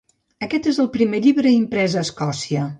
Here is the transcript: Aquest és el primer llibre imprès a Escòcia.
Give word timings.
Aquest 0.47 0.69
és 0.71 0.79
el 0.85 0.89
primer 0.95 1.21
llibre 1.27 1.53
imprès 1.61 1.99
a 2.01 2.07
Escòcia. 2.09 2.69